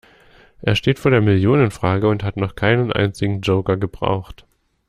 [0.63, 4.47] Er steht vor der Millionenfrage und hat noch keinen einzigen Joker gebraucht.